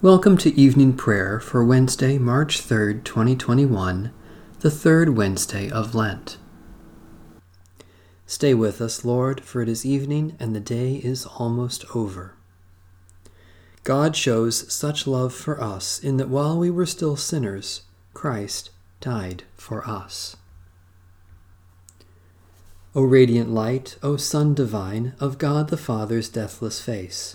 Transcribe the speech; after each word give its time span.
Welcome 0.00 0.36
to 0.38 0.54
evening 0.54 0.92
prayer 0.96 1.40
for 1.40 1.64
Wednesday, 1.64 2.18
March 2.18 2.60
3rd, 2.60 3.02
2021, 3.02 4.12
the 4.60 4.70
third 4.70 5.16
Wednesday 5.16 5.68
of 5.68 5.92
Lent. 5.92 6.36
Stay 8.24 8.54
with 8.54 8.80
us, 8.80 9.04
Lord, 9.04 9.40
for 9.40 9.60
it 9.60 9.68
is 9.68 9.84
evening 9.84 10.36
and 10.38 10.54
the 10.54 10.60
day 10.60 11.00
is 11.02 11.26
almost 11.26 11.84
over. 11.96 12.36
God 13.82 14.14
shows 14.14 14.72
such 14.72 15.08
love 15.08 15.34
for 15.34 15.60
us 15.60 15.98
in 15.98 16.16
that 16.18 16.28
while 16.28 16.56
we 16.56 16.70
were 16.70 16.86
still 16.86 17.16
sinners, 17.16 17.82
Christ 18.14 18.70
died 19.00 19.42
for 19.56 19.84
us. 19.84 20.36
O 22.94 23.02
radiant 23.02 23.50
light, 23.50 23.96
O 24.04 24.16
Sun 24.16 24.54
divine, 24.54 25.14
of 25.18 25.38
God 25.38 25.70
the 25.70 25.76
Father's 25.76 26.28
deathless 26.28 26.80
face, 26.80 27.34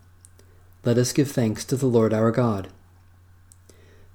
Let 0.83 0.97
us 0.97 1.13
give 1.13 1.29
thanks 1.29 1.63
to 1.65 1.75
the 1.75 1.85
Lord 1.85 2.11
our 2.11 2.31
God. 2.31 2.69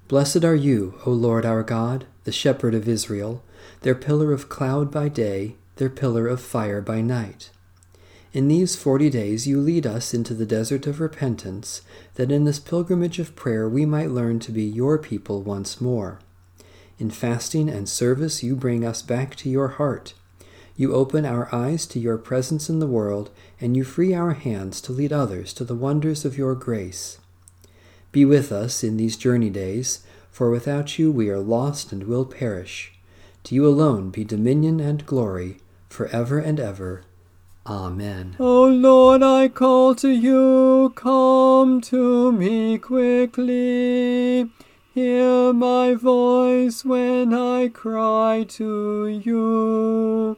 Blessed 0.09 0.43
are 0.43 0.55
you, 0.55 0.99
O 1.05 1.11
Lord 1.11 1.45
our 1.45 1.63
God, 1.63 2.05
the 2.25 2.31
shepherd 2.33 2.75
of 2.75 2.89
Israel, 2.89 3.41
their 3.81 3.95
pillar 3.95 4.33
of 4.33 4.49
cloud 4.49 4.91
by 4.91 5.07
day, 5.07 5.55
their 5.77 5.89
pillar 5.89 6.27
of 6.27 6.41
fire 6.41 6.81
by 6.81 6.99
night. 6.99 7.51
In 8.33 8.49
these 8.49 8.75
forty 8.75 9.09
days 9.09 9.47
you 9.47 9.61
lead 9.61 9.87
us 9.87 10.13
into 10.13 10.33
the 10.33 10.45
desert 10.45 10.87
of 10.87 10.99
repentance, 10.99 11.83
that 12.15 12.33
in 12.33 12.43
this 12.43 12.59
pilgrimage 12.59 13.17
of 13.17 13.35
prayer 13.37 13.69
we 13.69 13.85
might 13.85 14.11
learn 14.11 14.39
to 14.39 14.51
be 14.51 14.63
your 14.63 14.97
people 14.97 15.41
once 15.41 15.79
more. 15.79 16.19
In 16.99 17.11
fasting 17.11 17.69
and 17.69 17.87
service 17.87 18.43
you 18.43 18.57
bring 18.57 18.83
us 18.83 19.01
back 19.01 19.35
to 19.37 19.49
your 19.49 19.69
heart. 19.69 20.15
You 20.77 20.93
open 20.93 21.25
our 21.25 21.53
eyes 21.53 21.87
to 21.87 21.99
your 21.99 22.19
presence 22.19 22.69
in 22.69 22.77
the 22.77 22.85
world 22.85 23.31
and 23.59 23.75
you 23.75 23.83
free 23.83 24.13
our 24.13 24.33
hands 24.33 24.79
to 24.81 24.91
lead 24.91 25.11
others 25.11 25.51
to 25.53 25.63
the 25.63 25.73
wonders 25.73 26.23
of 26.23 26.37
your 26.37 26.53
grace. 26.53 27.17
Be 28.11 28.25
with 28.25 28.51
us 28.51 28.83
in 28.83 28.95
these 28.95 29.17
journey 29.17 29.49
days, 29.49 30.05
for 30.31 30.51
without 30.51 30.99
you 30.99 31.11
we 31.11 31.29
are 31.29 31.39
lost 31.39 31.91
and 31.91 32.03
will 32.03 32.25
perish. 32.25 32.93
To 33.45 33.55
you 33.55 33.65
alone 33.65 34.11
be 34.11 34.23
dominion 34.23 34.79
and 34.79 35.03
glory, 35.05 35.57
for 35.89 36.05
ever 36.07 36.37
and 36.37 36.59
ever. 36.59 37.03
Amen. 37.65 38.35
O 38.39 38.65
Lord, 38.65 39.23
I 39.23 39.47
call 39.47 39.95
to 39.95 40.09
you, 40.09 40.93
come 40.95 41.81
to 41.81 42.31
me 42.31 42.77
quickly. 42.77 44.49
Hear 44.93 45.53
my 45.53 45.95
voice 45.95 46.85
when 46.85 47.33
I 47.33 47.67
cry 47.67 48.45
to 48.49 49.07
you. 49.07 50.37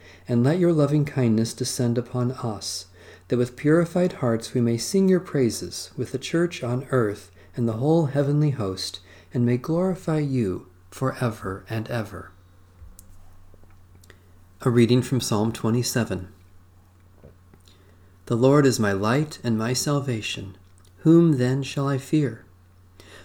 and 0.27 0.43
let 0.43 0.59
your 0.59 0.73
loving 0.73 1.05
kindness 1.05 1.53
descend 1.53 1.97
upon 1.97 2.31
us, 2.31 2.87
that 3.27 3.37
with 3.37 3.55
purified 3.55 4.13
hearts 4.13 4.53
we 4.53 4.61
may 4.61 4.77
sing 4.77 5.09
your 5.09 5.19
praises 5.19 5.91
with 5.97 6.11
the 6.11 6.17
church 6.17 6.63
on 6.63 6.87
earth 6.91 7.31
and 7.55 7.67
the 7.67 7.73
whole 7.73 8.07
heavenly 8.07 8.51
host, 8.51 8.99
and 9.33 9.45
may 9.45 9.57
glorify 9.57 10.19
you 10.19 10.67
for 10.89 11.15
ever 11.21 11.65
and 11.69 11.89
ever. 11.89 12.31
A 14.61 14.69
reading 14.69 15.01
from 15.01 15.21
Psalm 15.21 15.51
27. 15.51 16.27
The 18.27 18.35
Lord 18.35 18.65
is 18.65 18.79
my 18.79 18.91
light 18.91 19.39
and 19.43 19.57
my 19.57 19.73
salvation. 19.73 20.55
Whom 20.99 21.37
then 21.37 21.63
shall 21.63 21.87
I 21.87 21.97
fear? 21.97 22.45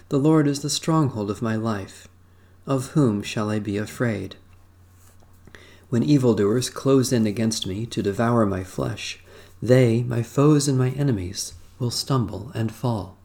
The 0.09 0.19
Lord 0.19 0.47
is 0.49 0.63
the 0.63 0.71
stronghold 0.71 1.31
of 1.31 1.43
my 1.43 1.57
life. 1.57 2.09
Of 2.67 2.89
whom 2.93 3.23
shall 3.23 3.51
I 3.51 3.59
be 3.59 3.77
afraid? 3.77 4.37
When 5.89 6.03
evildoers 6.03 6.69
close 6.69 7.13
in 7.13 7.27
against 7.27 7.67
me 7.67 7.87
to 7.87 8.03
devour 8.03 8.45
my 8.45 8.65
flesh, 8.65 9.21
they, 9.63 10.03
my 10.03 10.23
foes 10.23 10.67
and 10.67 10.77
my 10.77 10.91
enemies, 10.91 11.55
will 11.79 11.91
stumble 11.91 12.51
and 12.55 12.73
fall. 12.73 13.17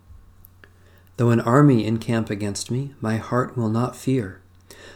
Though 1.17 1.29
an 1.29 1.39
army 1.39 1.85
encamp 1.85 2.29
against 2.29 2.69
me, 2.69 2.93
my 3.01 3.17
heart 3.17 3.57
will 3.57 3.69
not 3.69 3.95
fear. 3.95 4.41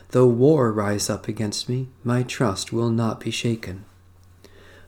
Though 0.09 0.27
war 0.27 0.71
rise 0.71 1.09
up 1.09 1.27
against 1.27 1.67
me, 1.67 1.89
my 2.03 2.23
trust 2.23 2.71
will 2.71 2.89
not 2.89 3.19
be 3.19 3.31
shaken. 3.31 3.85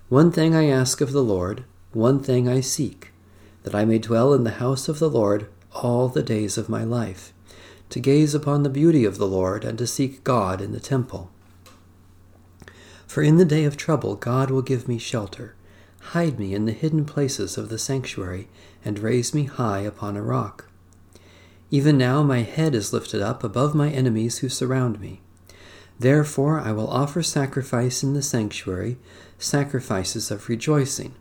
One 0.09 0.31
thing 0.31 0.55
I 0.55 0.67
ask 0.67 1.01
of 1.01 1.11
the 1.11 1.23
Lord, 1.23 1.63
one 1.93 2.19
thing 2.21 2.47
I 2.47 2.61
seek, 2.61 3.11
that 3.63 3.75
I 3.75 3.85
may 3.85 3.97
dwell 3.99 4.33
in 4.33 4.43
the 4.43 4.51
house 4.51 4.87
of 4.87 4.99
the 4.99 5.09
Lord 5.09 5.49
all 5.73 6.07
the 6.07 6.23
days 6.23 6.57
of 6.57 6.69
my 6.69 6.83
life, 6.83 7.33
to 7.89 7.99
gaze 7.99 8.33
upon 8.33 8.63
the 8.63 8.69
beauty 8.69 9.03
of 9.03 9.17
the 9.17 9.27
Lord 9.27 9.65
and 9.65 9.77
to 9.79 9.87
seek 9.87 10.23
God 10.23 10.61
in 10.61 10.71
the 10.71 10.79
temple. 10.79 11.31
For 13.07 13.23
in 13.23 13.37
the 13.37 13.45
day 13.45 13.63
of 13.63 13.77
trouble 13.77 14.15
God 14.15 14.51
will 14.51 14.61
give 14.61 14.87
me 14.87 14.99
shelter, 14.99 15.55
hide 16.11 16.37
me 16.37 16.53
in 16.53 16.65
the 16.65 16.73
hidden 16.73 17.05
places 17.05 17.57
of 17.57 17.69
the 17.69 17.79
sanctuary, 17.79 18.47
and 18.85 18.99
raise 18.99 19.33
me 19.33 19.45
high 19.45 19.79
upon 19.79 20.15
a 20.15 20.21
rock. 20.21 20.69
Even 21.71 21.97
now 21.97 22.21
my 22.21 22.43
head 22.43 22.75
is 22.75 22.93
lifted 22.93 23.21
up 23.21 23.43
above 23.43 23.73
my 23.73 23.89
enemies 23.89 24.39
who 24.39 24.49
surround 24.49 24.99
me. 24.99 25.21
Therefore 25.99 26.59
I 26.59 26.71
will 26.73 26.89
offer 26.89 27.23
sacrifice 27.23 28.03
in 28.03 28.13
the 28.13 28.21
sanctuary, 28.21 28.97
sacrifices 29.39 30.29
of 30.29 30.47
rejoicing. 30.47 31.15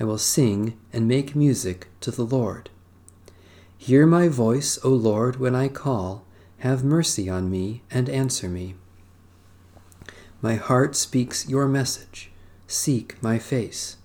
I 0.00 0.04
will 0.04 0.18
sing 0.18 0.78
and 0.92 1.06
make 1.06 1.36
music 1.36 1.88
to 2.00 2.10
the 2.10 2.24
Lord. 2.24 2.70
Hear 3.78 4.06
my 4.06 4.28
voice, 4.28 4.78
O 4.82 4.88
Lord, 4.90 5.36
when 5.36 5.54
I 5.54 5.68
call. 5.68 6.24
Have 6.58 6.84
mercy 6.84 7.30
on 7.30 7.50
me 7.50 7.82
and 7.90 8.08
answer 8.08 8.48
me. 8.48 8.74
My 10.42 10.54
heart 10.54 10.96
speaks 10.96 11.46
your 11.48 11.68
message. 11.68 12.30
Seek 12.66 13.22
my 13.22 13.38
face. 13.38 13.98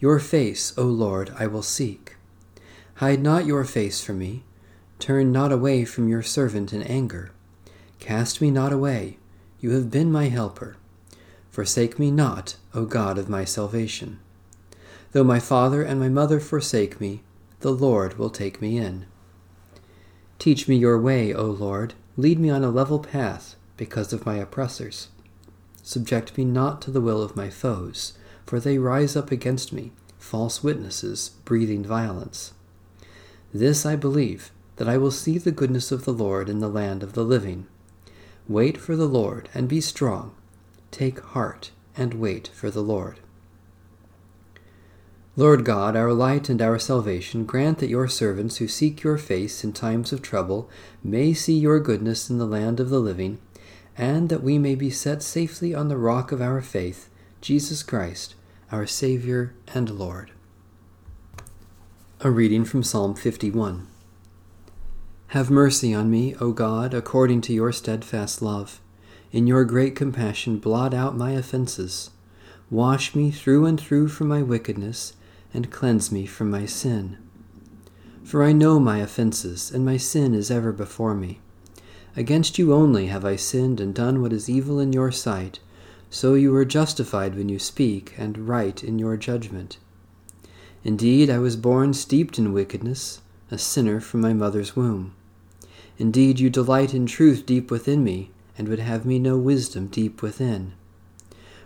Your 0.00 0.18
face, 0.18 0.76
O 0.76 0.82
Lord, 0.82 1.32
I 1.38 1.46
will 1.46 1.62
seek. 1.62 2.16
Hide 2.96 3.22
not 3.22 3.46
your 3.46 3.64
face 3.64 4.04
from 4.04 4.18
me. 4.18 4.44
Turn 4.98 5.32
not 5.32 5.50
away 5.50 5.86
from 5.86 6.08
your 6.08 6.22
servant 6.22 6.74
in 6.74 6.82
anger. 6.82 7.30
Cast 8.00 8.42
me 8.42 8.50
not 8.50 8.72
away. 8.72 9.16
You 9.60 9.70
have 9.70 9.90
been 9.90 10.12
my 10.12 10.28
helper. 10.28 10.76
Forsake 11.50 11.98
me 11.98 12.10
not, 12.10 12.56
O 12.74 12.84
God 12.84 13.16
of 13.16 13.30
my 13.30 13.44
salvation. 13.44 14.18
Though 15.12 15.24
my 15.24 15.40
father 15.40 15.82
and 15.82 15.98
my 15.98 16.08
mother 16.10 16.38
forsake 16.38 17.00
me, 17.00 17.22
the 17.60 17.72
Lord 17.72 18.18
will 18.18 18.30
take 18.30 18.60
me 18.60 18.76
in. 18.76 19.06
Teach 20.38 20.68
me 20.68 20.76
your 20.76 21.00
way, 21.00 21.32
O 21.32 21.44
Lord. 21.44 21.94
Lead 22.18 22.38
me 22.38 22.50
on 22.50 22.62
a 22.62 22.70
level 22.70 22.98
path 22.98 23.54
because 23.76 24.12
of 24.12 24.26
my 24.26 24.36
oppressors. 24.36 25.08
Subject 25.82 26.36
me 26.38 26.44
not 26.44 26.80
to 26.82 26.90
the 26.90 27.00
will 27.00 27.22
of 27.22 27.36
my 27.36 27.50
foes, 27.50 28.14
for 28.46 28.60
they 28.60 28.78
rise 28.78 29.16
up 29.16 29.30
against 29.30 29.72
me, 29.72 29.92
false 30.18 30.62
witnesses, 30.62 31.32
breathing 31.44 31.84
violence. 31.84 32.52
This 33.52 33.84
I 33.84 33.96
believe 33.96 34.50
that 34.76 34.88
I 34.88 34.96
will 34.96 35.10
see 35.10 35.38
the 35.38 35.52
goodness 35.52 35.92
of 35.92 36.04
the 36.04 36.12
Lord 36.12 36.48
in 36.48 36.60
the 36.60 36.68
land 36.68 37.02
of 37.02 37.12
the 37.12 37.24
living. 37.24 37.66
Wait 38.48 38.78
for 38.78 38.96
the 38.96 39.06
Lord 39.06 39.48
and 39.54 39.68
be 39.68 39.80
strong. 39.80 40.34
Take 40.90 41.20
heart 41.20 41.70
and 41.96 42.14
wait 42.14 42.48
for 42.48 42.70
the 42.70 42.82
Lord. 42.82 43.20
Lord 45.34 45.64
God, 45.64 45.96
our 45.96 46.12
light 46.12 46.48
and 46.48 46.60
our 46.60 46.78
salvation, 46.78 47.46
grant 47.46 47.78
that 47.78 47.88
your 47.88 48.06
servants 48.06 48.58
who 48.58 48.68
seek 48.68 49.02
your 49.02 49.16
face 49.16 49.64
in 49.64 49.72
times 49.72 50.12
of 50.12 50.20
trouble 50.20 50.68
may 51.02 51.32
see 51.32 51.58
your 51.58 51.80
goodness 51.80 52.28
in 52.28 52.36
the 52.36 52.46
land 52.46 52.80
of 52.80 52.90
the 52.90 53.00
living, 53.00 53.38
and 53.96 54.28
that 54.28 54.42
we 54.42 54.58
may 54.58 54.74
be 54.74 54.90
set 54.90 55.22
safely 55.22 55.74
on 55.74 55.88
the 55.88 55.96
rock 55.96 56.32
of 56.32 56.40
our 56.40 56.60
faith, 56.60 57.08
Jesus 57.40 57.82
Christ, 57.82 58.34
our 58.70 58.86
Saviour 58.86 59.52
and 59.74 59.90
Lord. 59.90 60.30
A 62.20 62.30
reading 62.30 62.64
from 62.64 62.82
Psalm 62.82 63.14
51. 63.14 63.86
Have 65.28 65.50
mercy 65.50 65.92
on 65.92 66.10
me, 66.10 66.34
O 66.40 66.52
God, 66.52 66.94
according 66.94 67.40
to 67.42 67.52
your 67.52 67.72
steadfast 67.72 68.42
love. 68.42 68.80
In 69.32 69.46
your 69.46 69.64
great 69.64 69.96
compassion, 69.96 70.58
blot 70.58 70.92
out 70.92 71.16
my 71.16 71.32
offenses. 71.32 72.10
Wash 72.70 73.14
me 73.14 73.30
through 73.30 73.66
and 73.66 73.80
through 73.80 74.08
from 74.08 74.28
my 74.28 74.42
wickedness, 74.42 75.14
and 75.52 75.70
cleanse 75.70 76.12
me 76.12 76.26
from 76.26 76.50
my 76.50 76.64
sin. 76.66 77.16
For 78.24 78.42
I 78.42 78.52
know 78.52 78.78
my 78.78 78.98
offenses, 78.98 79.70
and 79.70 79.84
my 79.84 79.96
sin 79.96 80.34
is 80.34 80.50
ever 80.50 80.70
before 80.70 81.14
me. 81.14 81.40
Against 82.14 82.58
you 82.58 82.74
only 82.74 83.06
have 83.06 83.24
I 83.24 83.36
sinned 83.36 83.80
and 83.80 83.94
done 83.94 84.20
what 84.20 84.34
is 84.34 84.48
evil 84.48 84.78
in 84.78 84.92
your 84.92 85.10
sight, 85.10 85.60
so 86.10 86.34
you 86.34 86.54
are 86.54 86.64
justified 86.66 87.34
when 87.34 87.48
you 87.48 87.58
speak, 87.58 88.14
and 88.18 88.46
right 88.46 88.84
in 88.84 88.98
your 88.98 89.16
judgment. 89.16 89.78
Indeed, 90.84 91.30
I 91.30 91.38
was 91.38 91.56
born 91.56 91.94
steeped 91.94 92.38
in 92.38 92.52
wickedness, 92.52 93.22
a 93.50 93.56
sinner 93.56 93.98
from 93.98 94.20
my 94.20 94.34
mother's 94.34 94.76
womb. 94.76 95.14
Indeed, 95.96 96.38
you 96.38 96.50
delight 96.50 96.92
in 96.92 97.06
truth 97.06 97.46
deep 97.46 97.70
within 97.70 98.04
me, 98.04 98.30
and 98.58 98.68
would 98.68 98.80
have 98.80 99.06
me 99.06 99.18
know 99.18 99.38
wisdom 99.38 99.86
deep 99.86 100.20
within. 100.20 100.72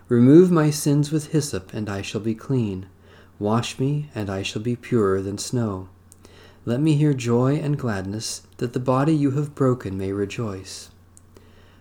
Remove 0.09 0.53
my 0.53 0.71
sins 0.71 1.11
with 1.11 1.33
hyssop, 1.33 1.75
and 1.75 1.89
I 1.89 2.03
shall 2.03 2.21
be 2.21 2.37
clean. 2.37 2.87
Wash 3.41 3.81
me, 3.81 4.11
and 4.15 4.31
I 4.31 4.43
shall 4.43 4.63
be 4.63 4.77
purer 4.77 5.21
than 5.21 5.39
snow. 5.39 5.89
Let 6.69 6.81
me 6.81 6.95
hear 6.95 7.15
joy 7.15 7.55
and 7.59 7.79
gladness, 7.79 8.43
that 8.57 8.73
the 8.73 8.81
body 8.81 9.15
you 9.15 9.31
have 9.31 9.55
broken 9.55 9.97
may 9.97 10.13
rejoice. 10.13 10.91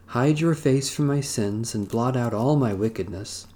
Hide 0.10 0.40
your 0.40 0.54
face 0.54 0.92
from 0.92 1.08
my 1.08 1.22
sins, 1.22 1.74
and 1.74 1.90
blot 1.90 2.16
out 2.16 2.36
all 2.36 2.56
my 2.56 2.72
wickedness. 2.72 3.48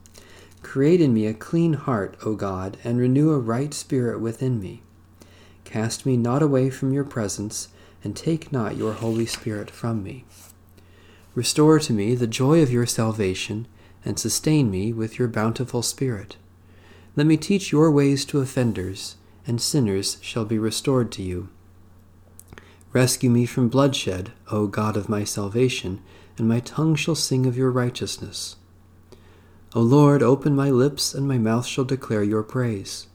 Create 0.63 0.99
in 0.99 1.13
me 1.13 1.27
a 1.27 1.35
clean 1.35 1.73
heart, 1.73 2.17
O 2.25 2.33
God, 2.33 2.77
and 2.83 2.97
renew 2.97 3.29
a 3.29 3.37
right 3.37 3.75
spirit 3.75 4.19
within 4.19 4.59
me. 4.59 4.81
Cast 5.65 6.03
me 6.03 6.17
not 6.17 6.41
away 6.41 6.71
from 6.71 6.91
your 6.91 7.03
presence 7.03 7.67
and 8.03 8.15
take 8.15 8.51
not 8.51 8.75
your 8.75 8.93
Holy 8.93 9.27
Spirit 9.27 9.69
from 9.69 10.01
me. 10.01 10.25
Restore 11.35 11.77
to 11.77 11.93
me 11.93 12.15
the 12.15 12.25
joy 12.25 12.63
of 12.63 12.71
your 12.71 12.87
salvation, 12.87 13.67
and 14.03 14.17
sustain 14.17 14.71
me 14.71 14.91
with 14.91 15.19
your 15.19 15.27
bountiful 15.27 15.83
Spirit. 15.83 16.37
Let 17.15 17.27
me 17.27 17.37
teach 17.37 17.71
your 17.71 17.91
ways 17.91 18.25
to 18.25 18.39
offenders, 18.39 19.15
and 19.49 19.59
sinners 19.59 20.17
shall 20.21 20.45
be 20.45 20.59
restored 20.59 21.11
to 21.11 21.23
you. 21.23 21.49
Rescue 22.93 23.31
me 23.31 23.47
from 23.47 23.67
bloodshed, 23.67 24.31
O 24.51 24.67
God 24.67 24.95
of 24.95 25.09
my 25.09 25.23
salvation, 25.23 26.01
and 26.37 26.47
my 26.47 26.59
tongue 26.59 26.95
shall 26.95 27.15
sing 27.15 27.47
of 27.47 27.57
your 27.57 27.71
righteousness. 27.71 28.55
O 29.73 29.81
Lord, 29.81 30.21
open 30.21 30.55
my 30.55 30.69
lips, 30.69 31.15
and 31.15 31.27
my 31.27 31.39
mouth 31.39 31.65
shall 31.65 31.83
declare 31.83 32.23
your 32.23 32.43
praise. 32.43 33.07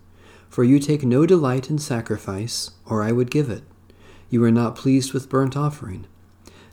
For 0.48 0.64
you 0.64 0.80
take 0.80 1.04
no 1.04 1.24
delight 1.24 1.70
in 1.70 1.78
sacrifice, 1.78 2.72
or 2.84 3.02
I 3.02 3.12
would 3.12 3.30
give 3.30 3.48
it. 3.48 3.62
You 4.28 4.42
are 4.44 4.50
not 4.50 4.76
pleased 4.76 5.12
with 5.12 5.28
burnt 5.28 5.56
offering. 5.56 6.06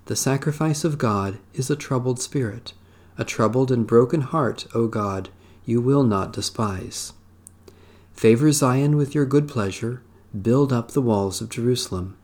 The 0.06 0.16
sacrifice 0.16 0.84
of 0.84 0.98
God 0.98 1.38
is 1.54 1.70
a 1.70 1.76
troubled 1.76 2.20
spirit. 2.20 2.74
A 3.18 3.24
troubled 3.24 3.72
and 3.72 3.86
broken 3.86 4.22
heart, 4.22 4.66
O 4.74 4.88
God, 4.88 5.30
you 5.66 5.82
will 5.82 6.04
not 6.04 6.34
despise. 6.34 7.14
Favor 8.14 8.52
Zion 8.52 8.98
with 8.98 9.16
your 9.16 9.26
good 9.26 9.48
pleasure, 9.48 10.02
build 10.40 10.72
up 10.72 10.92
the 10.92 11.02
walls 11.02 11.42
of 11.42 11.50
Jerusalem. 11.50 12.18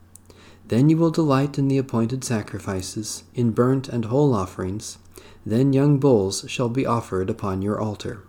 Then 0.66 0.88
you 0.88 0.96
will 0.96 1.10
delight 1.10 1.58
in 1.58 1.68
the 1.68 1.78
appointed 1.78 2.22
sacrifices, 2.22 3.24
in 3.34 3.50
burnt 3.50 3.88
and 3.88 4.04
whole 4.04 4.34
offerings. 4.34 4.98
Then 5.44 5.72
young 5.72 5.98
bulls 5.98 6.44
shall 6.48 6.68
be 6.68 6.86
offered 6.86 7.30
upon 7.30 7.62
your 7.62 7.80
altar. 7.80 8.22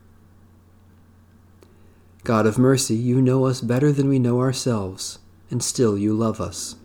God 2.23 2.45
of 2.45 2.57
mercy, 2.57 2.95
you 2.95 3.21
know 3.21 3.45
us 3.45 3.61
better 3.61 3.91
than 3.91 4.09
we 4.09 4.19
know 4.19 4.39
ourselves, 4.39 5.19
and 5.51 5.63
still 5.63 5.97
you 5.97 6.13
love 6.13 6.39
us. 6.39 6.75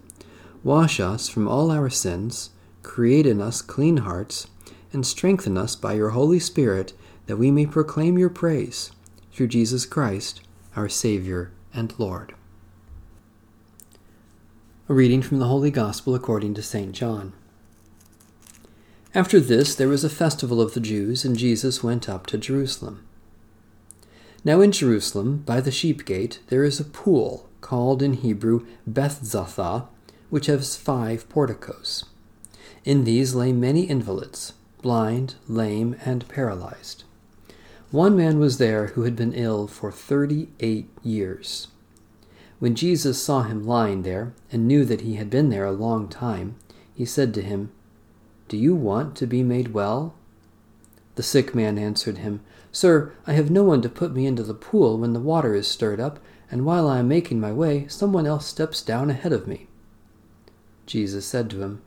Wash 0.63 1.01
us 1.01 1.29
from 1.29 1.47
all 1.47 1.71
our 1.71 1.91
sins, 1.91 2.51
create 2.83 3.27
in 3.27 3.41
us 3.41 3.61
clean 3.61 3.99
hearts, 3.99 4.47
and 4.93 5.07
strengthen 5.07 5.59
us 5.59 5.77
by 5.77 5.95
your 5.95 6.11
Holy 6.11 6.39
Spirit 6.39 6.93
that 7.27 7.37
we 7.37 7.51
may 7.51 7.67
proclaim 7.67 8.19
your 8.19 8.31
praise 8.31 8.91
through 9.33 9.49
Jesus 9.49 9.87
Christ, 9.87 10.41
our 10.77 10.89
Savior 10.89 11.53
and 11.73 11.93
Lord. 11.99 12.35
A 14.89 14.95
reading 14.95 15.23
from 15.23 15.39
the 15.39 15.47
Holy 15.47 15.71
Gospel 15.71 16.15
according 16.15 16.55
to 16.55 16.63
St. 16.63 16.93
John. 16.93 17.33
After 19.15 19.39
this, 19.39 19.75
there 19.75 19.89
was 19.89 20.05
a 20.05 20.11
festival 20.11 20.61
of 20.61 20.75
the 20.75 20.81
Jews, 20.81 21.25
and 21.25 21.39
Jesus 21.39 21.83
went 21.85 22.09
up 22.09 22.27
to 22.27 22.39
Jerusalem. 22.39 23.07
Now 24.45 24.61
in 24.61 24.73
Jerusalem, 24.73 25.39
by 25.47 25.61
the 25.61 25.71
sheep 25.71 26.05
gate, 26.05 26.41
there 26.49 26.65
is 26.65 26.81
a 26.81 26.85
pool, 26.85 27.49
called 27.61 28.03
in 28.03 28.15
Hebrew 28.15 28.67
Bethzatha, 28.87 29.87
which 30.29 30.47
has 30.47 30.77
five 30.77 31.29
porticos. 31.29 32.05
In 32.85 33.05
these 33.05 33.35
lay 33.35 33.53
many 33.53 33.85
invalids, 33.85 34.53
blind, 34.83 35.37
lame, 35.49 35.97
and 36.05 36.29
paralyzed. 36.29 37.05
One 37.95 38.17
man 38.17 38.41
was 38.41 38.59
there 38.59 38.89
who 38.89 39.03
had 39.03 39.15
been 39.15 39.33
ill 39.33 39.69
for 39.69 39.93
thirty 39.93 40.49
eight 40.59 40.91
years. 41.05 41.69
When 42.59 42.75
Jesus 42.75 43.23
saw 43.23 43.43
him 43.43 43.65
lying 43.65 44.03
there, 44.03 44.35
and 44.51 44.67
knew 44.67 44.85
that 44.85 45.03
he 45.03 45.15
had 45.15 45.31
been 45.31 45.49
there 45.49 45.65
a 45.65 45.71
long 45.71 46.09
time, 46.09 46.57
he 46.93 47.05
said 47.05 47.33
to 47.35 47.41
him, 47.41 47.71
Do 48.49 48.57
you 48.57 48.75
want 48.75 49.15
to 49.19 49.29
be 49.29 49.45
made 49.45 49.73
well? 49.73 50.17
The 51.15 51.23
sick 51.23 51.55
man 51.55 51.79
answered 51.79 52.19
him, 52.19 52.41
Sir, 52.73 53.13
I 53.29 53.35
have 53.35 53.49
no 53.49 53.63
one 53.63 53.81
to 53.83 53.89
put 53.89 54.13
me 54.13 54.27
into 54.27 54.43
the 54.43 54.55
pool 54.55 54.99
when 54.99 55.13
the 55.13 55.21
water 55.21 55.55
is 55.55 55.69
stirred 55.69 56.01
up, 56.01 56.19
and 56.51 56.65
while 56.65 56.89
I 56.89 56.99
am 56.99 57.07
making 57.07 57.39
my 57.39 57.53
way, 57.53 57.87
someone 57.87 58.27
else 58.27 58.45
steps 58.45 58.83
down 58.83 59.09
ahead 59.09 59.33
of 59.33 59.47
me. 59.47 59.69
Jesus 60.85 61.27
said 61.27 61.49
to 61.51 61.63
him, 61.63 61.81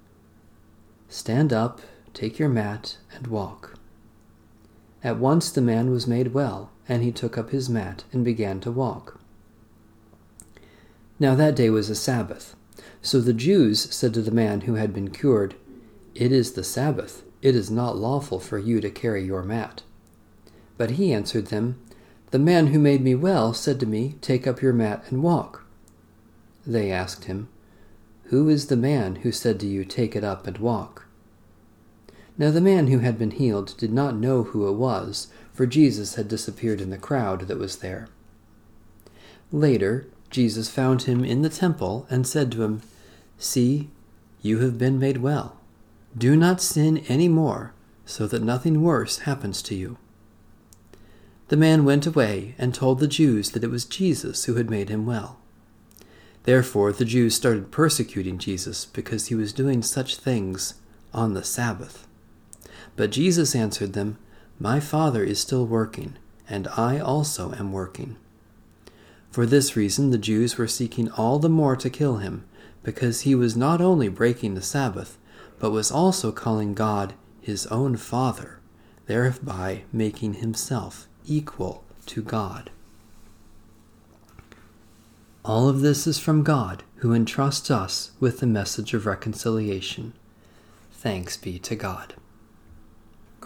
Stand 1.10 1.52
up, 1.52 1.82
take 2.14 2.40
your 2.40 2.48
mat, 2.48 2.96
and 3.14 3.28
walk. 3.28 3.78
At 5.08 5.20
once 5.20 5.50
the 5.50 5.62
man 5.62 5.90
was 5.90 6.06
made 6.06 6.34
well, 6.34 6.70
and 6.86 7.02
he 7.02 7.14
took 7.14 7.38
up 7.38 7.52
his 7.52 7.70
mat 7.70 8.04
and 8.12 8.26
began 8.26 8.60
to 8.60 8.70
walk. 8.70 9.22
Now 11.18 11.34
that 11.34 11.56
day 11.56 11.70
was 11.70 11.90
a 11.90 11.96
Sabbath. 11.96 12.58
So 13.02 13.22
the 13.22 13.32
Jews 13.32 13.80
said 13.96 14.14
to 14.16 14.22
the 14.22 14.32
man 14.32 14.62
who 14.68 14.74
had 14.74 14.94
been 14.94 15.12
cured, 15.12 15.56
It 16.14 16.34
is 16.34 16.52
the 16.52 16.64
Sabbath. 16.64 17.24
It 17.42 17.56
is 17.56 17.72
not 17.72 17.96
lawful 17.96 18.42
for 18.42 18.58
you 18.58 18.82
to 18.82 18.90
carry 18.90 19.24
your 19.24 19.44
mat. 19.44 19.82
But 20.76 20.92
he 21.00 21.14
answered 21.14 21.46
them, 21.46 21.80
The 22.32 22.40
man 22.40 22.68
who 22.68 22.78
made 22.78 23.02
me 23.02 23.16
well 23.16 23.54
said 23.54 23.80
to 23.80 23.86
me, 23.86 24.18
Take 24.20 24.46
up 24.46 24.62
your 24.62 24.74
mat 24.74 25.06
and 25.08 25.24
walk. 25.24 25.64
They 26.66 26.92
asked 26.92 27.24
him, 27.24 27.48
Who 28.26 28.50
is 28.50 28.68
the 28.68 28.76
man 28.76 29.16
who 29.24 29.32
said 29.32 29.58
to 29.62 29.68
you, 29.68 29.86
Take 29.86 30.18
it 30.18 30.26
up 30.26 30.48
and 30.48 30.58
walk? 30.58 31.07
Now 32.38 32.52
the 32.52 32.62
man 32.62 32.88
who 32.88 33.00
had 33.00 33.18
been 33.18 33.32
healed 33.32 33.76
did 33.78 33.92
not 33.92 34.16
know 34.16 34.44
who 34.44 34.68
it 34.68 34.74
was, 34.74 35.28
for 35.54 35.66
Jesus 35.66 36.16
had 36.16 36.28
disappeared 36.28 36.82
in 36.82 36.92
the 36.92 36.98
crowd 36.98 37.48
that 37.48 37.58
was 37.58 37.78
there. 37.78 38.08
Later, 39.52 40.08
Jesus 40.30 40.70
found 40.70 41.04
him 41.04 41.24
in 41.24 41.42
the 41.42 41.50
temple 41.50 42.06
and 42.10 42.28
said 42.28 42.52
to 42.52 42.64
him, 42.64 42.82
See, 43.40 43.90
you 44.42 44.60
have 44.60 44.78
been 44.78 45.00
made 45.00 45.18
well. 45.18 45.58
Do 46.18 46.36
not 46.36 46.62
sin 46.62 47.00
any 47.08 47.28
more, 47.28 47.74
so 48.06 48.28
that 48.28 48.44
nothing 48.44 48.82
worse 48.82 49.20
happens 49.20 49.62
to 49.64 49.76
you. 49.76 49.98
The 51.48 51.58
man 51.58 51.86
went 51.86 52.06
away 52.06 52.56
and 52.58 52.74
told 52.74 53.00
the 53.00 53.08
Jews 53.08 53.52
that 53.52 53.64
it 53.64 53.72
was 53.72 53.86
Jesus 53.86 54.46
who 54.46 54.56
had 54.56 54.70
made 54.70 54.90
him 54.90 55.06
well. 55.06 55.40
Therefore, 56.44 56.92
the 56.92 57.06
Jews 57.06 57.36
started 57.36 57.72
persecuting 57.72 58.38
Jesus 58.38 58.86
because 58.86 59.28
he 59.28 59.36
was 59.36 59.54
doing 59.54 59.82
such 59.82 60.18
things 60.18 60.76
on 61.14 61.34
the 61.34 61.44
Sabbath. 61.44 62.07
But 62.98 63.12
Jesus 63.12 63.56
answered 63.56 63.94
them, 63.94 64.18
My 64.60 64.82
Father 64.82 65.24
is 65.24 65.40
still 65.40 65.66
working, 65.66 66.18
and 66.50 66.68
I 66.76 67.00
also 67.00 67.54
am 67.54 67.72
working. 67.72 68.18
For 69.30 69.46
this 69.46 69.76
reason, 69.76 70.10
the 70.10 70.18
Jews 70.18 70.58
were 70.58 70.68
seeking 70.68 71.12
all 71.12 71.38
the 71.38 71.48
more 71.48 71.76
to 71.76 71.92
kill 71.92 72.18
him, 72.18 72.44
because 72.82 73.22
he 73.22 73.36
was 73.36 73.56
not 73.56 73.82
only 73.82 74.10
breaking 74.10 74.56
the 74.56 74.62
Sabbath, 74.64 75.18
but 75.60 75.70
was 75.70 75.92
also 75.92 76.32
calling 76.32 76.74
God 76.74 77.14
his 77.40 77.68
own 77.68 77.98
Father, 77.98 78.60
thereby 79.06 79.84
making 79.94 80.36
himself 80.36 81.08
equal 81.26 81.84
to 82.08 82.24
God. 82.24 82.72
All 85.46 85.70
of 85.70 85.82
this 85.82 86.08
is 86.08 86.18
from 86.18 86.44
God, 86.44 86.84
who 86.98 87.14
entrusts 87.14 87.70
us 87.70 88.12
with 88.20 88.40
the 88.40 88.48
message 88.48 88.96
of 88.96 89.06
reconciliation. 89.06 90.14
Thanks 90.92 91.38
be 91.38 91.60
to 91.60 91.76
God. 91.76 92.16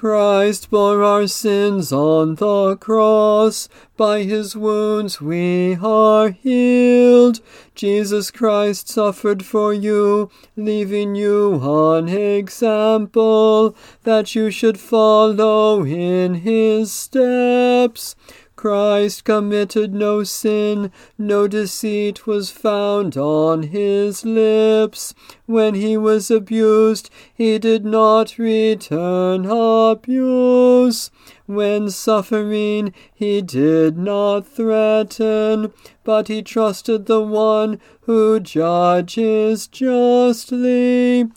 Christ 0.01 0.71
bore 0.71 1.03
our 1.03 1.27
sins 1.27 1.93
on 1.93 2.33
the 2.33 2.75
cross. 2.77 3.69
By 3.95 4.23
his 4.23 4.55
wounds 4.57 5.21
we 5.21 5.75
are 5.75 6.31
healed. 6.31 7.39
Jesus 7.75 8.31
Christ 8.31 8.89
suffered 8.89 9.45
for 9.45 9.75
you, 9.75 10.31
leaving 10.55 11.13
you 11.13 11.61
an 11.93 12.09
example 12.09 13.75
that 14.01 14.33
you 14.33 14.49
should 14.49 14.79
follow 14.79 15.85
in 15.85 16.33
his 16.33 16.91
steps. 16.91 18.15
Christ 18.61 19.23
committed 19.23 19.91
no 19.91 20.23
sin, 20.23 20.91
no 21.17 21.47
deceit 21.47 22.27
was 22.27 22.51
found 22.51 23.17
on 23.17 23.63
his 23.63 24.23
lips. 24.23 25.15
When 25.47 25.73
he 25.73 25.97
was 25.97 26.29
abused, 26.29 27.09
he 27.33 27.57
did 27.57 27.83
not 27.83 28.37
return 28.37 29.47
abuse. 29.47 31.09
When 31.47 31.89
suffering, 31.89 32.93
he 33.11 33.41
did 33.41 33.97
not 33.97 34.45
threaten, 34.45 35.73
but 36.03 36.27
he 36.27 36.43
trusted 36.43 37.07
the 37.07 37.21
one 37.21 37.81
who 38.01 38.39
judges 38.39 39.65
justly. 39.65 41.31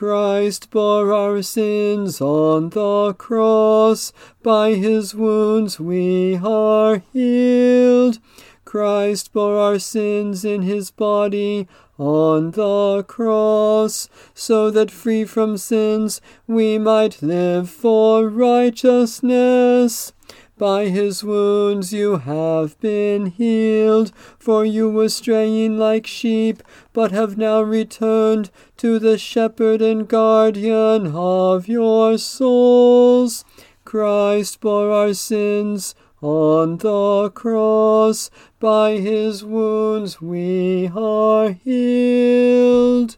Christ 0.00 0.70
bore 0.70 1.12
our 1.12 1.42
sins 1.42 2.22
on 2.22 2.70
the 2.70 3.12
cross. 3.18 4.14
By 4.42 4.72
his 4.72 5.14
wounds 5.14 5.78
we 5.78 6.36
are 6.36 7.02
healed. 7.12 8.18
Christ 8.64 9.30
bore 9.34 9.58
our 9.58 9.78
sins 9.78 10.42
in 10.42 10.62
his 10.62 10.90
body 10.90 11.68
on 11.98 12.52
the 12.52 13.04
cross, 13.06 14.08
so 14.32 14.70
that 14.70 14.90
free 14.90 15.26
from 15.26 15.58
sins 15.58 16.22
we 16.46 16.78
might 16.78 17.20
live 17.20 17.68
for 17.68 18.26
righteousness. 18.26 20.14
By 20.60 20.88
his 20.90 21.24
wounds 21.24 21.90
you 21.90 22.18
have 22.18 22.78
been 22.80 23.28
healed, 23.28 24.12
for 24.38 24.62
you 24.62 24.90
were 24.90 25.08
straying 25.08 25.78
like 25.78 26.06
sheep, 26.06 26.62
but 26.92 27.12
have 27.12 27.38
now 27.38 27.62
returned 27.62 28.50
to 28.76 28.98
the 28.98 29.16
shepherd 29.16 29.80
and 29.80 30.06
guardian 30.06 31.12
of 31.14 31.66
your 31.66 32.18
souls. 32.18 33.42
Christ 33.86 34.60
bore 34.60 34.90
our 34.90 35.14
sins 35.14 35.94
on 36.20 36.76
the 36.76 37.30
cross. 37.30 38.28
By 38.58 38.98
his 38.98 39.42
wounds 39.42 40.20
we 40.20 40.90
are 40.94 41.52
healed. 41.52 43.16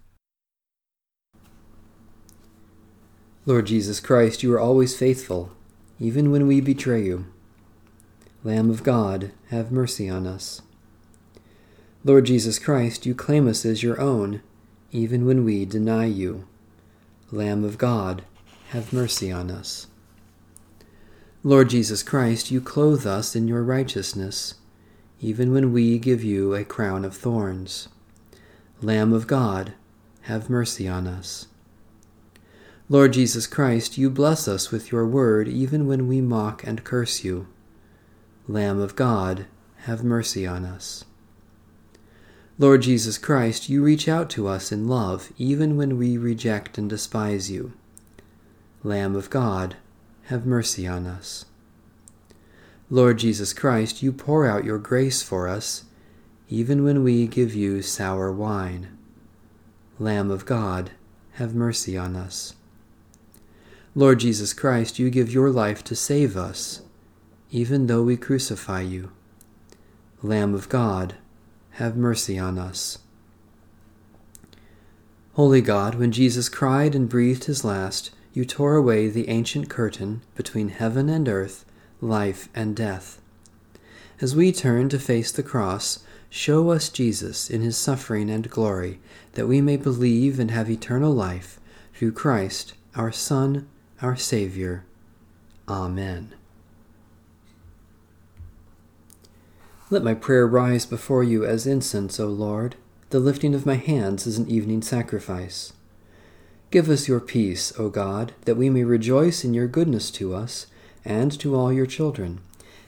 Lord 3.45 3.67
Jesus 3.67 3.99
Christ, 3.99 4.45
you 4.45 4.55
are 4.55 4.61
always 4.61 4.97
faithful, 4.97 5.51
even 5.99 6.31
when 6.31 6.47
we 6.47 6.61
betray 6.61 7.03
you. 7.03 7.32
Lamb 8.45 8.71
of 8.71 8.83
God, 8.83 9.31
have 9.51 9.71
mercy 9.71 10.09
on 10.09 10.27
us. 10.27 10.63
Lord 12.05 12.27
Jesus 12.27 12.59
Christ, 12.59 13.07
you 13.07 13.15
claim 13.15 13.47
us 13.47 13.65
as 13.65 13.85
your 13.85 14.01
own, 14.01 14.43
even 14.91 15.25
when 15.25 15.45
we 15.45 15.65
deny 15.65 16.07
you. 16.07 16.47
Lamb 17.31 17.63
of 17.63 17.79
God, 17.79 18.25
have 18.71 18.93
mercy 18.93 19.31
on 19.31 19.49
us. 19.49 19.87
Lord 21.45 21.71
Jesus 21.71 22.03
Christ, 22.03 22.51
you 22.51 22.61
clothe 22.61 23.07
us 23.07 23.37
in 23.37 23.47
your 23.47 23.63
righteousness, 23.63 24.55
even 25.21 25.53
when 25.53 25.73
we 25.73 25.99
give 25.99 26.25
you 26.25 26.53
a 26.55 26.65
crown 26.65 27.05
of 27.05 27.17
thorns. 27.17 27.89
Lamb 28.81 29.13
of 29.13 29.29
God, 29.29 29.75
have 30.23 30.51
mercy 30.51 30.89
on 30.89 31.07
us. 31.07 31.47
Lord 32.89 33.13
Jesus 33.13 33.47
Christ, 33.47 33.97
you 33.97 34.11
bless 34.11 34.49
us 34.49 34.73
with 34.73 34.91
your 34.91 35.07
word 35.07 35.47
even 35.47 35.87
when 35.87 36.09
we 36.09 36.21
mock 36.21 36.65
and 36.65 36.83
curse 36.83 37.23
you. 37.23 37.47
Lamb 38.49 38.81
of 38.81 38.97
God, 38.97 39.47
have 39.83 40.03
mercy 40.03 40.47
on 40.47 40.65
us. 40.65 41.05
Lord 42.59 42.83
Jesus 42.83 43.17
Christ, 43.17 43.69
you 43.69 43.85
reach 43.85 44.09
out 44.09 44.29
to 44.31 44.49
us 44.49 44.73
in 44.73 44.89
love 44.89 45.33
even 45.39 45.77
when 45.77 45.97
we 45.97 46.19
reject 46.19 46.77
and 46.77 46.91
despise 46.91 47.51
you. 47.51 47.73
Lamb 48.83 49.15
of 49.15 49.31
God, 49.31 49.77
have 50.25 50.45
mercy 50.45 50.87
on 50.87 51.07
us. 51.07 51.45
Lord 52.91 53.19
Jesus 53.19 53.53
Christ, 53.53 54.03
you 54.03 54.13
pour 54.13 54.47
out 54.47 54.65
your 54.65 54.79
grace 54.79 55.23
for 55.23 55.49
us 55.49 55.85
even 56.49 56.85
when 56.85 57.03
we 57.03 57.27
give 57.27 57.55
you 57.55 57.81
sour 57.81 58.31
wine. 58.31 58.89
Lamb 59.99 60.31
of 60.31 60.45
God, 60.45 60.91
have 61.35 61.55
mercy 61.55 61.97
on 61.97 62.17
us. 62.17 62.55
Lord 63.95 64.21
Jesus 64.21 64.53
Christ, 64.53 64.99
you 64.99 65.11
give 65.11 65.33
your 65.33 65.51
life 65.51 65.83
to 65.85 65.97
save 65.97 66.37
us 66.37 66.82
even 67.52 67.87
though 67.87 68.02
we 68.02 68.16
crucify 68.16 68.80
you. 68.80 69.12
Lamb 70.23 70.54
of 70.54 70.71
God, 70.71 71.14
have 71.73 71.97
mercy 71.97 72.38
on 72.38 72.59
us. 72.59 72.99
Holy 75.35 75.61
God, 75.61 75.94
when 75.94 76.12
Jesus 76.12 76.49
cried 76.49 76.94
and 76.94 77.09
breathed 77.09 77.44
his 77.44 77.64
last, 77.64 78.11
you 78.32 78.47
tore 78.47 78.75
away 78.75 79.09
the 79.09 79.28
ancient 79.28 79.68
curtain 79.68 80.23
between 80.35 80.71
heaven 80.71 81.11
and 81.11 81.28
earth, 81.28 81.66
life 82.00 82.49
and 82.54 82.75
death. 82.75 83.21
As 84.21 84.35
we 84.35 84.50
turn 84.50 84.88
to 84.88 84.99
face 84.99 85.30
the 85.30 85.42
cross, 85.42 86.04
show 86.30 86.71
us 86.71 86.88
Jesus 86.88 87.50
in 87.50 87.61
his 87.61 87.76
suffering 87.76 88.30
and 88.30 88.49
glory, 88.49 88.99
that 89.32 89.49
we 89.49 89.61
may 89.61 89.76
believe 89.76 90.38
and 90.38 90.50
have 90.50 90.71
eternal 90.71 91.12
life 91.12 91.61
through 91.94 92.12
Christ, 92.12 92.73
our 92.94 93.12
Son, 93.12 93.68
our 94.00 94.16
Savior. 94.16 94.85
Amen. 95.68 96.35
Let 99.93 100.03
my 100.03 100.15
prayer 100.15 100.47
rise 100.47 100.87
before 100.87 101.23
you 101.23 101.45
as 101.45 101.67
incense, 101.67 102.19
O 102.19 102.27
Lord. 102.27 102.77
The 103.11 103.21
lifting 103.21 103.55
of 103.55 103.67
my 103.67 103.75
hands 103.75 104.27
is 104.27 104.39
an 104.39 104.49
evening 104.49 104.81
sacrifice. 104.81 105.75
Give 106.71 106.89
us 106.89 107.09
your 107.09 107.21
peace, 107.21 107.79
O 107.79 107.91
God, 107.91 108.33
that 108.47 108.57
we 108.57 108.71
may 108.71 108.85
rejoice 108.85 109.45
in 109.45 109.53
your 109.53 109.67
goodness 109.67 110.11
to 110.13 110.35
us 110.35 110.67
and 111.05 111.31
to 111.41 111.55
all 111.55 111.71
your 111.71 111.85
children, 111.85 112.41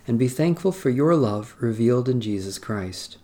and 0.08 0.18
be 0.18 0.28
thankful 0.28 0.72
for 0.72 0.88
your 0.88 1.14
love 1.14 1.54
revealed 1.60 2.08
in 2.08 2.22
Jesus 2.22 2.58
Christ. 2.58 3.18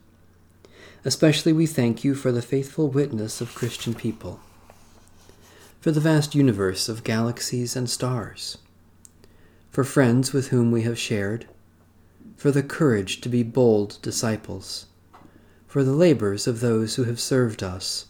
Especially 1.02 1.54
we 1.54 1.64
thank 1.64 2.04
you 2.04 2.14
for 2.14 2.32
the 2.32 2.42
faithful 2.42 2.88
witness 2.88 3.40
of 3.40 3.54
Christian 3.54 3.94
people, 3.94 4.40
for 5.80 5.90
the 5.90 6.00
vast 6.00 6.34
universe 6.34 6.90
of 6.90 7.02
galaxies 7.02 7.74
and 7.74 7.88
stars, 7.88 8.58
for 9.70 9.84
friends 9.84 10.34
with 10.34 10.48
whom 10.48 10.70
we 10.70 10.82
have 10.82 10.98
shared 10.98 11.46
for 12.40 12.50
the 12.50 12.62
courage 12.62 13.20
to 13.20 13.28
be 13.28 13.42
bold 13.42 13.98
disciples, 14.00 14.86
for 15.66 15.84
the 15.84 15.92
labors 15.92 16.46
of 16.46 16.60
those 16.60 16.94
who 16.94 17.04
have 17.04 17.20
served 17.20 17.62
us. 17.62 18.06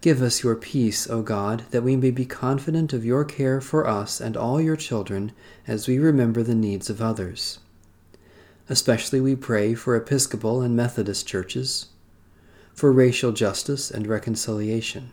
Give 0.00 0.20
us 0.20 0.42
your 0.42 0.56
peace, 0.56 1.08
O 1.08 1.22
God, 1.22 1.62
that 1.70 1.84
we 1.84 1.94
may 1.94 2.10
be 2.10 2.26
confident 2.26 2.92
of 2.92 3.04
your 3.04 3.24
care 3.24 3.60
for 3.60 3.86
us 3.86 4.20
and 4.20 4.36
all 4.36 4.60
your 4.60 4.74
children 4.74 5.30
as 5.68 5.86
we 5.86 6.00
remember 6.00 6.42
the 6.42 6.56
needs 6.56 6.90
of 6.90 7.00
others. 7.00 7.60
Especially 8.68 9.20
we 9.20 9.36
pray 9.36 9.72
for 9.74 9.94
Episcopal 9.94 10.60
and 10.60 10.74
Methodist 10.74 11.28
churches, 11.28 11.90
for 12.74 12.90
racial 12.90 13.30
justice 13.30 13.92
and 13.92 14.08
reconciliation, 14.08 15.12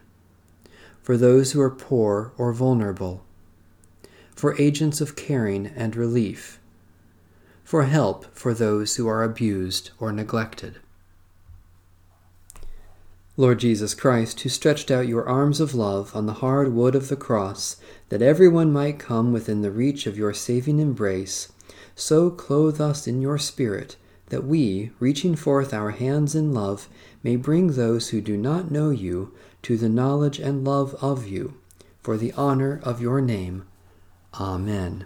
for 1.03 1.15
those 1.15 1.51
who 1.51 1.61
are 1.61 1.69
poor 1.69 2.31
or 2.35 2.51
vulnerable, 2.51 3.23
for 4.35 4.59
agents 4.59 5.01
of 5.01 5.15
caring 5.15 5.67
and 5.67 5.95
relief, 5.95 6.56
for 7.67 7.83
help 7.83 8.33
for 8.33 8.53
those 8.53 8.95
who 8.95 9.05
are 9.09 9.23
abused 9.23 9.91
or 9.99 10.13
neglected. 10.13 10.79
Lord 13.35 13.59
Jesus 13.59 13.93
Christ, 13.93 14.39
who 14.39 14.47
stretched 14.47 14.89
out 14.89 15.09
your 15.09 15.27
arms 15.27 15.59
of 15.59 15.75
love 15.75 16.15
on 16.15 16.27
the 16.27 16.35
hard 16.35 16.73
wood 16.73 16.95
of 16.95 17.09
the 17.09 17.17
cross, 17.17 17.75
that 18.07 18.21
everyone 18.21 18.71
might 18.71 18.99
come 18.99 19.33
within 19.33 19.63
the 19.63 19.69
reach 19.69 20.07
of 20.07 20.17
your 20.17 20.33
saving 20.33 20.79
embrace, 20.79 21.51
so 21.93 22.29
clothe 22.29 22.79
us 22.79 23.05
in 23.05 23.21
your 23.21 23.37
Spirit, 23.37 23.97
that 24.27 24.45
we, 24.45 24.91
reaching 25.01 25.35
forth 25.35 25.73
our 25.73 25.91
hands 25.91 26.35
in 26.35 26.53
love, 26.53 26.87
may 27.21 27.35
bring 27.35 27.73
those 27.73 28.11
who 28.11 28.21
do 28.21 28.37
not 28.37 28.71
know 28.71 28.91
you 28.91 29.33
to 29.63 29.75
the 29.75 29.89
knowledge 29.89 30.39
and 30.39 30.63
love 30.63 30.95
of 31.01 31.27
you, 31.27 31.55
for 31.99 32.15
the 32.15 32.31
honor 32.37 32.79
of 32.83 33.01
your 33.01 33.19
name. 33.19 33.65
Amen. 34.39 35.05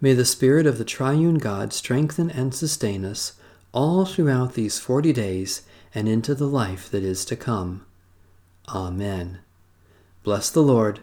May 0.00 0.12
the 0.12 0.24
Spirit 0.24 0.66
of 0.66 0.78
the 0.78 0.84
Triune 0.84 1.38
God 1.38 1.72
strengthen 1.72 2.30
and 2.30 2.54
sustain 2.54 3.04
us 3.04 3.32
all 3.72 4.04
throughout 4.04 4.54
these 4.54 4.78
forty 4.78 5.12
days 5.12 5.62
and 5.94 6.08
into 6.08 6.34
the 6.34 6.46
life 6.46 6.90
that 6.90 7.02
is 7.02 7.24
to 7.26 7.36
come. 7.36 7.86
Amen. 8.68 9.38
Bless 10.22 10.50
the 10.50 10.62
Lord. 10.62 11.00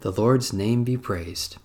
The 0.00 0.12
Lord's 0.12 0.52
name 0.52 0.84
be 0.84 0.96
praised. 0.96 1.58